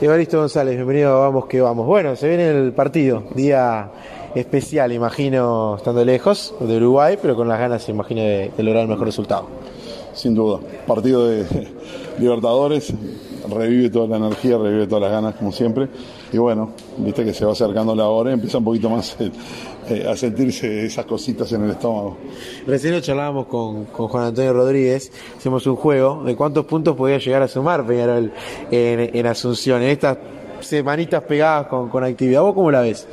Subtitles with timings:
[0.00, 1.84] Evaristo González, bienvenido a Vamos que Vamos.
[1.84, 3.90] Bueno, se viene el partido, día
[4.32, 9.06] especial, imagino, estando lejos de Uruguay, pero con las ganas, imagino, de, lograr el mejor
[9.06, 9.48] resultado.
[10.14, 11.44] Sin duda, partido de
[12.20, 12.94] Libertadores,
[13.50, 15.88] revive toda la energía, revive todas las ganas, como siempre.
[16.32, 19.16] Y bueno, viste que se va acercando la hora y empieza un poquito más
[19.88, 22.18] eh, a sentirse esas cositas en el estómago.
[22.66, 27.42] Recién lo charlábamos con, Juan Antonio Rodríguez, hicimos un juego de cuántos puntos podía llegar
[27.42, 28.32] a sumar Peñarol
[28.70, 30.18] en, Asunción, en estas
[30.60, 32.42] semanitas pegadas con, actividad.
[32.42, 33.06] ¿Vos cómo la ves?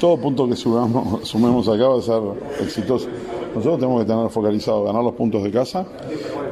[0.00, 2.22] Todo punto que sumamos, sumemos acá va a ser
[2.60, 3.08] exitoso.
[3.54, 5.86] Nosotros tenemos que tener focalizado ganar los puntos de casa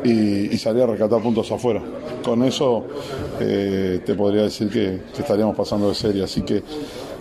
[0.05, 1.83] y, salir a rescatar puntos afuera.
[2.25, 2.85] Con eso
[3.41, 6.25] eh, te podría decir que, que estaríamos pasando de serie.
[6.25, 6.63] Así que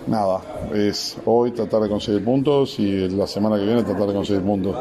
[0.07, 0.41] nada,
[0.73, 4.75] es hoy tratar de conseguir puntos y la semana que viene tratar de conseguir puntos.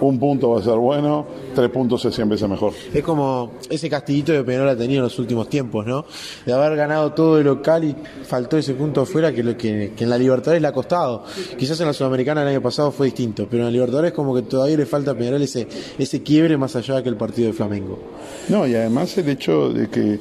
[0.00, 2.72] Un punto va a ser bueno, tres puntos es 100 veces mejor.
[2.92, 6.04] Es como ese castillito de Peñarol ha tenido en los últimos tiempos, ¿no?
[6.44, 10.10] De haber ganado todo el local y faltó ese punto afuera que, lo que, en
[10.10, 11.24] la Libertadores le ha costado.
[11.58, 14.42] Quizás en la Sudamericana el año pasado fue distinto, pero en la Libertadores como que
[14.42, 15.66] todavía le falta a Peñarol ese,
[15.98, 17.98] ese quiebre más allá que el partido de Flamengo.
[18.48, 20.20] No, y además el hecho de que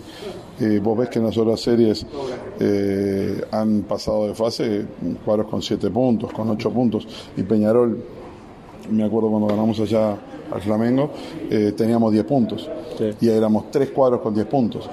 [0.60, 2.06] eh, vos ves que en las otras series
[2.60, 4.86] eh, han pasado de fase
[5.26, 7.08] cuadros con 7 puntos, con 8 puntos.
[7.36, 7.98] Y Peñarol,
[8.92, 10.18] me acuerdo cuando ganamos allá
[10.52, 11.12] al Flamengo,
[11.50, 12.70] eh, teníamos 10 puntos.
[13.20, 14.90] Y éramos 3 cuadros con 10 puntos.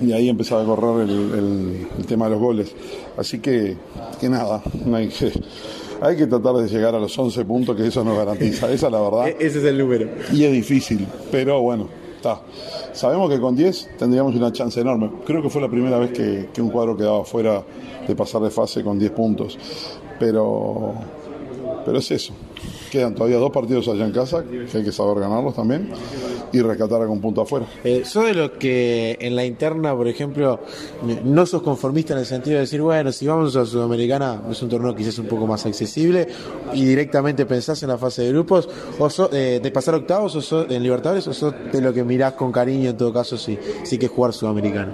[0.00, 2.72] Y ahí empezaba a correr el, tema de los goles.
[3.16, 3.76] Así que,
[4.20, 4.62] que nada,
[4.94, 5.32] hay que,
[6.00, 8.70] hay que tratar de llegar a los 11 puntos, que eso nos garantiza.
[8.70, 9.28] Esa es la verdad.
[9.28, 10.08] E-, ese es el número.
[10.32, 12.40] Y es difícil, pero bueno, está.
[12.98, 15.08] Sabemos que con 10 tendríamos una chance enorme.
[15.24, 17.62] Creo que fue la primera vez que, un cuadro quedaba fuera
[18.08, 19.56] de pasar de fase con 10 puntos.
[20.18, 20.94] Pero,
[21.84, 22.32] pero es eso.
[22.90, 25.92] Quedan todavía dos partidos allá en casa, que hay que saber ganarlos también,
[26.52, 27.66] y rescatar algún punto afuera.
[27.84, 30.60] Eh, ¿Sos de los que en la interna, por ejemplo,
[31.24, 34.68] no sos conformista en el sentido de decir, bueno, si vamos a Sudamericana es un
[34.68, 36.28] torneo quizás un poco más accesible
[36.72, 38.68] y directamente pensás en la fase de grupos,
[38.98, 42.32] o eh, de pasar octavos o sos, en Libertadores, o sos de lo que mirás
[42.34, 44.92] con cariño en todo caso si, si que jugar Sudamericana?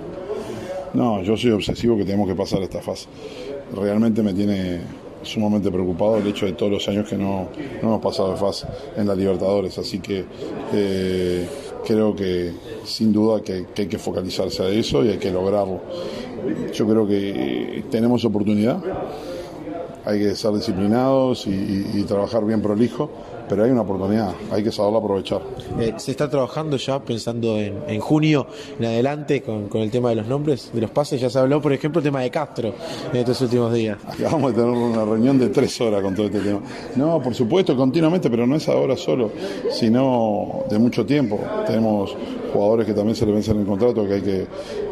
[0.94, 3.06] No, yo soy obsesivo que tenemos que pasar esta fase.
[3.74, 4.80] Realmente me tiene
[5.24, 7.48] sumamente preocupado el hecho de todos los años que no,
[7.82, 9.76] hemos pasado de fase en la Libertadores.
[9.78, 10.24] Así que
[10.72, 11.48] eh,
[11.86, 12.52] creo que
[12.84, 15.80] sin duda que, hay que focalizarse a eso y hay que lograrlo.
[16.72, 18.78] Yo creo que tenemos oportunidad,
[20.04, 23.10] hay que ser disciplinados y trabajar bien prolijo
[23.48, 25.42] pero hay una oportunidad, hay que saberla aprovechar.
[25.78, 28.46] Eh, ¿Se está trabajando ya pensando en, junio
[28.78, 31.20] en adelante con, el tema de los nombres, de los pases?
[31.20, 32.74] Ya se habló, por ejemplo, el tema de Castro
[33.12, 33.98] en estos últimos días.
[34.06, 36.60] Acabamos de tener una reunión de tres horas con todo este tema.
[36.96, 39.30] No, por supuesto, continuamente, pero no es ahora solo,
[39.70, 41.40] sino de mucho tiempo.
[41.66, 42.16] Tenemos
[42.54, 44.22] jugadores que también se le vencen el contrato, que hay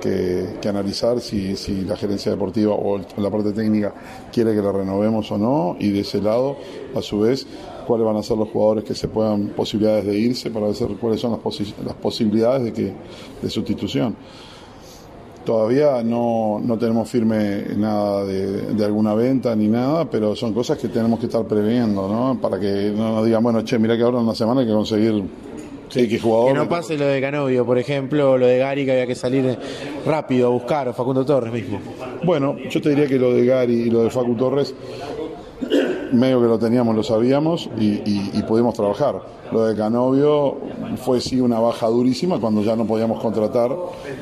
[0.00, 3.94] que, analizar si, si la gerencia deportiva o la parte técnica
[4.32, 6.56] quiere que la renovemos o no, y de ese lado,
[6.94, 7.46] a su vez,
[7.82, 11.20] cuáles van a ser los jugadores que se puedan posibilidades de irse para ver cuáles
[11.20, 12.93] son las, las posibilidades de que
[13.43, 14.16] de sustitución.
[15.44, 20.88] Todavía no, no tenemos firme nada de, alguna venta ni nada, pero son cosas que
[20.88, 22.41] tenemos que estar previendo, ¿no?
[22.41, 24.72] Para que no nos digan, bueno, che, mira que ahora en una semana hay que
[24.72, 25.25] conseguir
[25.92, 29.15] que no pase lo de Canovio, por ejemplo, o lo de Gary que había que
[29.15, 29.59] salir
[30.06, 31.81] rápido a buscar, o Facundo Torres mismo.
[32.25, 34.75] Bueno, yo te diría que lo de Gary y lo de Facundo Torres
[36.12, 39.20] medio que lo teníamos, lo sabíamos y, pudimos trabajar.
[39.50, 40.58] Lo de Canovio
[40.96, 43.70] fue sí una baja durísima cuando ya no podíamos contratar,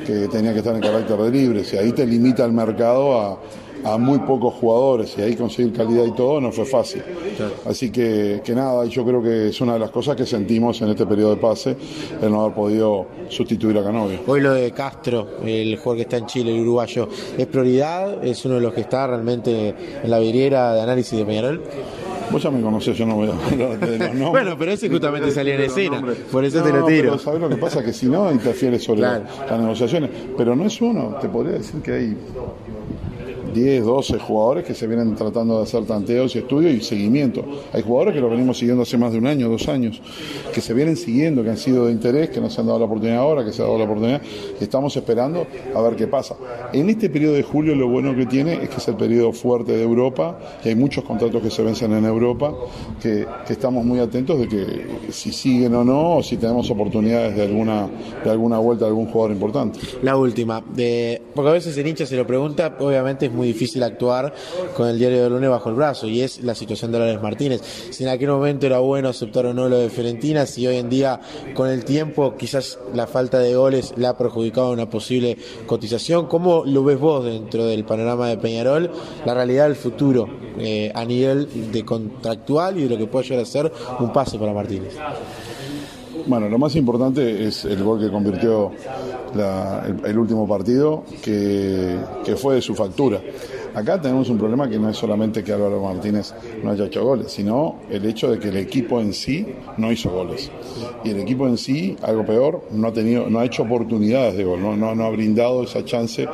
[0.05, 3.39] que tenía que estar en carácter de libres y ahí te limita el mercado a,
[3.83, 7.03] a muy pocos jugadores y ahí conseguir calidad y todo no fue fácil.
[7.65, 10.89] Así que, que nada, yo creo que es una de las cosas que sentimos en
[10.89, 11.75] este periodo de pase,
[12.21, 14.19] el no haber podido sustituir a Canovio.
[14.27, 18.23] Hoy lo de Castro, el jugador que está en Chile, el uruguayo, ¿es prioridad?
[18.23, 21.61] ¿Es uno de los que está realmente en la vidriera de análisis de Peñarol?
[22.31, 24.29] Vos ya me conocés, yo no voy a hablar de los nombres.
[24.29, 27.11] bueno, pero ese justamente salía en escena, por eso te lo tiro.
[27.11, 27.83] Pero ¿sabés lo que pasa?
[27.83, 29.21] Que si no interfiere sobre las
[29.59, 30.09] negociaciones.
[30.37, 32.17] Pero no es uno, te podría decir que hay
[33.53, 37.43] 10, 12 jugadores que se vienen tratando de hacer tanteos y estudios y seguimiento.
[37.73, 40.01] Hay jugadores que lo venimos siguiendo hace más de un año, dos años,
[40.53, 42.85] que se vienen siguiendo, que han sido de interés, que no se han dado la
[42.85, 44.21] oportunidad ahora, que se ha dado la oportunidad.
[44.59, 45.45] Estamos esperando
[45.75, 46.35] a ver qué pasa.
[46.73, 49.73] En este periodo de julio lo bueno que tiene es que es el periodo fuerte
[49.73, 52.53] de Europa, que hay muchos contratos que se vencen en Europa,
[53.01, 57.43] que, estamos muy atentos de que si siguen o no, o si tenemos oportunidades de
[57.43, 57.89] alguna,
[58.23, 59.79] de alguna vuelta de algún jugador importante.
[60.01, 63.47] La última, de, porque a veces el hincha se lo pregunta, obviamente es muy muy
[63.47, 64.35] difícil actuar
[64.77, 67.61] con el diario de lunes bajo el brazo y es la situación de Álvarez Martínez.
[67.89, 70.91] Si en aquel momento era bueno aceptar o no lo de Fiorentina, si hoy en
[70.91, 71.19] día
[71.55, 76.63] con el tiempo quizás la falta de goles le ha perjudicado una posible cotización, ¿cómo
[76.67, 78.91] lo ves vos dentro del panorama de Peñarol,
[79.25, 80.29] la realidad del futuro
[80.59, 84.37] eh, a nivel de contractual y de lo que puede llegar a ser un pase
[84.37, 84.93] para Martínez?
[86.25, 88.71] Bueno, lo más importante es el gol que convirtió
[90.05, 91.97] el, último partido, que,
[92.35, 93.19] fue de su factura.
[93.73, 97.31] Acá tenemos un problema que no es solamente que Álvaro Martínez no haya hecho goles,
[97.31, 99.47] sino el hecho de que el equipo en sí
[99.77, 100.51] no hizo goles.
[101.05, 104.43] Y el equipo en sí, algo peor, no ha tenido, no ha hecho oportunidades de
[104.43, 106.27] gol, no, ha brindado esa chance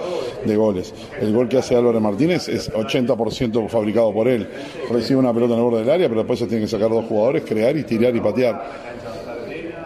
[0.46, 0.94] de goles.
[1.22, 4.50] El gol que hace Álvaro Martínez es 80% fabricado por él.
[4.90, 7.06] Recibe una pelota en el borde del área, pero después se tiene que sacar dos
[7.06, 8.88] jugadores, crear y tirar y patear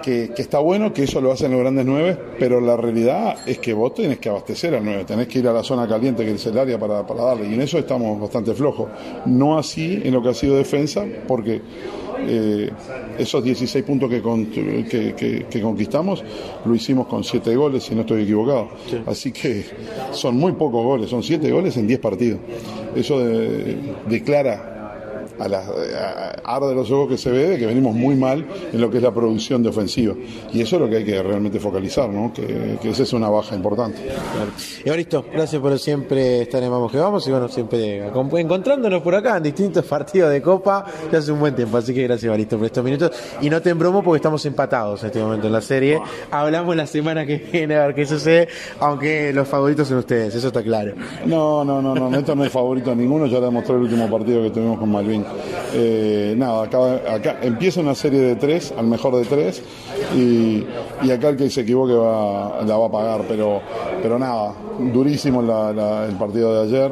[0.02, 3.74] que, está bueno, que eso lo hacen los grandes nueve, pero la realidad es que
[3.74, 6.46] vos tenés que abastecer al nueve, tenés que ir a la zona caliente que es
[6.46, 8.90] el área para, darle, y en eso estamos bastante flojos.
[9.26, 11.62] No así en lo que ha sido defensa, porque
[12.24, 12.70] eh,
[13.18, 16.24] esos 16 puntos que, que, conquistamos
[16.66, 18.70] lo hicimos con 7 goles, si no estoy equivocado.
[19.06, 19.66] Así que
[20.12, 22.40] son muy pocos goles, son 7 goles en 10 partidos.
[22.96, 23.20] Eso
[24.08, 24.71] declara
[25.42, 25.64] a la
[26.44, 28.98] arde de los ojos que se ve de que venimos muy mal en lo que
[28.98, 30.14] es la producción de ofensiva.
[30.54, 32.32] Y eso es lo que hay que realmente focalizar, ¿no?
[32.34, 34.00] que, esa es una baja importante.
[34.84, 39.16] Y Evaristo, gracias por siempre estar en Vamos que Vamos y bueno, siempre encontrándonos por
[39.16, 41.78] acá en distintos partidos de Copa ya hace un buen tiempo.
[41.78, 43.12] Así que gracias, Evaristo, por estos minutos.
[43.42, 46.00] Y no te embromo porque estamos empatados en este momento en la serie.
[46.30, 48.48] Hablamos la semana que viene a ver qué sucede,
[48.80, 50.94] aunque los favoritos son ustedes, eso está claro.
[51.26, 54.44] No, no, no, no, Néstor no es favorito a ninguno, ya demostró el último partido
[54.44, 55.26] que tuvimos con Malvin.
[55.74, 59.62] Eh, nada, acá, empieza una serie de tres, al mejor de tres,
[60.16, 60.66] y,
[61.12, 63.62] acá el que se equivoque la va a pagar, pero,
[64.02, 66.92] pero nada, durísimo el partido de ayer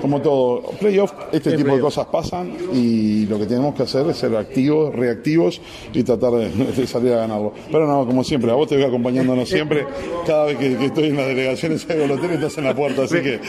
[0.00, 4.16] como todo, playoff, este tipo de cosas pasan y lo que tenemos que hacer es
[4.16, 5.60] ser activos, reactivos
[5.92, 7.52] y tratar de, salir a ganarlo.
[7.70, 9.86] Pero no, como siempre, a vos te voy acompañándonos siempre.
[10.26, 13.40] Cada vez que, estoy en las delegaciones de hotel estás en la puerta, así que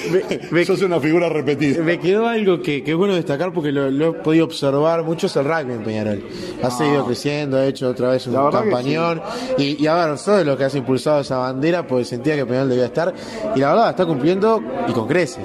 [0.52, 1.84] me, sos una figura repetida.
[1.84, 5.46] Me quedó algo que, es bueno destacar porque lo, he podido observar mucho es el
[5.46, 6.24] rugby en Peñarol.
[6.62, 6.72] Ha ah.
[6.72, 9.22] seguido creciendo, ha hecho otra vez un campañón.
[9.58, 12.86] Y, a ver, de lo que has impulsado esa bandera, pues sentía que Peñarol debía
[12.86, 13.14] estar.
[13.56, 15.44] Y la verdad, está cumpliendo y con creces.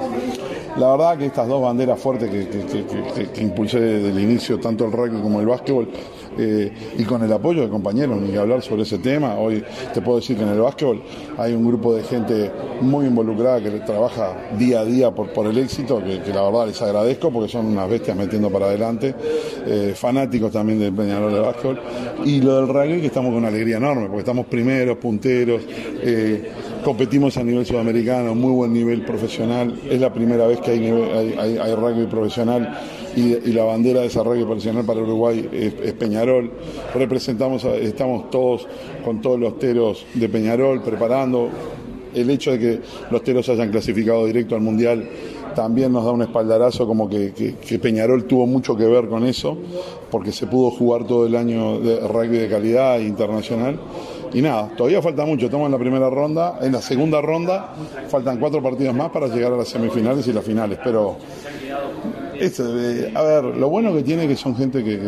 [0.77, 5.21] La verdad que estas dos banderas fuertes que, impulsé desde el inicio, tanto el rugby
[5.21, 5.89] como el básquetbol,
[6.37, 9.37] eh, y con el apoyo de compañeros, ni hablar sobre ese tema.
[9.37, 9.63] Hoy
[9.93, 11.01] te puedo decir que en el básquetbol
[11.39, 12.51] hay un grupo de gente
[12.81, 16.83] muy involucrada que trabaja día a día por, por el éxito, que, la verdad les
[16.83, 19.15] agradezco porque son unas bestias metiendo para adelante,
[19.67, 21.81] eh, fanáticos también del Peñarol de básquetbol.
[22.25, 25.63] Y lo del rugby que estamos con una alegría enorme, porque estamos primeros, punteros.
[26.03, 26.51] Eh,
[26.85, 29.81] competimos a nivel sudamericano, muy buen nivel profesional.
[29.91, 32.79] Es la primera vez que hay, rugby profesional
[33.17, 36.53] y, la bandera de ese rugby profesional para Uruguay es, Peñarol.
[36.95, 38.69] Representamos, estamos todos
[39.05, 41.49] con todos los teros de Peñarol preparando.
[42.15, 45.09] El hecho de que los teros hayan clasificado directo al Mundial
[45.57, 49.57] también nos da un espaldarazo como que, que, Peñarol tuvo mucho que ver con eso,
[50.11, 53.79] porque se pudo jugar todo el año de rugby de calidad internacional.
[54.35, 57.73] Y nada, todavía falta mucho, estamos en la primera ronda, en la segunda ronda.
[58.09, 61.17] Faltan cuatro partidos más para llegar a las semifinales y las finales, pero
[62.39, 65.01] este, a ver, lo bueno que tiene que son gente que,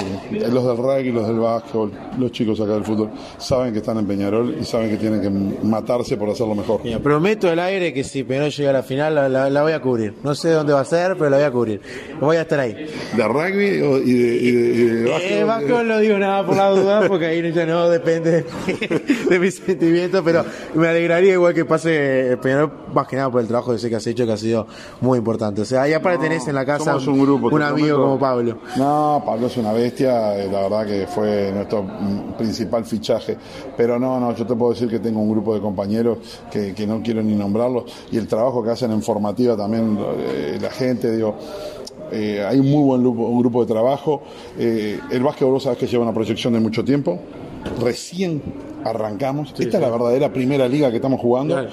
[0.50, 4.06] los del rugby, los del básquetbol, los chicos acá del fútbol, saben que están en
[4.06, 6.80] Peñarol y saben que tienen que matarse por hacerlo mejor.
[7.02, 10.14] prometo al aire que si Peñarol llega a la final la, voy a cubrir.
[10.22, 11.80] No sé dónde va a ser, pero la voy a cubrir.
[12.20, 12.86] Voy a estar ahí.
[13.16, 13.66] ¿De rugby
[14.04, 15.88] y de, y de, eh, básquetbol?
[15.88, 18.44] no digo nada por la duda, porque ahí ya no depende
[19.28, 23.46] de, mis sentimientos, pero me alegraría igual que pase Peñarol, más que nada por el
[23.46, 24.66] trabajo que sé que has hecho, que ha sido
[25.00, 25.62] muy importante.
[25.62, 28.58] O sea, ahí aparte tenés en la casa un, grupo, un amigo como Pablo.
[28.76, 31.84] No, Pablo es una bestia, eh, la verdad que fue nuestro
[32.36, 33.36] principal fichaje.
[33.76, 36.18] Pero no, no, yo te puedo decir que tengo un grupo de compañeros
[36.50, 40.70] que, no quiero ni nombrarlos y el trabajo que hacen en formativa también eh, la
[40.70, 41.36] gente, digo.
[42.12, 44.22] Eh, hay un muy buen grupo, un grupo de trabajo.
[44.56, 47.18] el básquetbol, sabes que lleva una proyección de mucho tiempo.
[47.82, 48.40] Recién
[48.90, 49.54] arrancamos.
[49.58, 51.66] Esta es la verdadera primera liga que estamos jugando.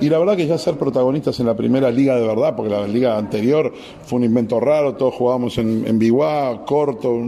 [0.00, 2.86] Y la verdad que ya ser protagonistas en la primera liga de verdad, porque la
[2.86, 3.72] liga anterior
[4.04, 7.18] fue un invento raro, todos jugábamos en, en Biguá, corto.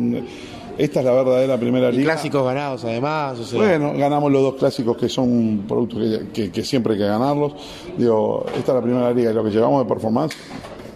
[0.78, 2.12] esta es la verdadera primera liga.
[2.12, 3.52] Clásicos ganados además.
[3.52, 7.54] Bueno, ganamos los dos clásicos que son productos que, que, siempre hay que ganarlos.
[7.97, 10.37] Digo, esta es la primera liga y lo que llevamos de performance,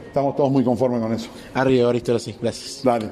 [0.07, 1.29] estamos todos muy conformes con eso.
[1.55, 2.83] Arriba, Aristo, sí, gracias.
[2.85, 3.11] Dale.